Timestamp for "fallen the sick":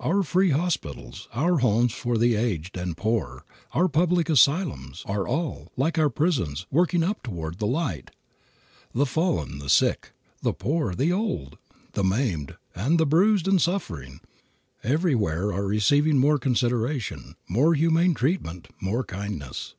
9.04-10.12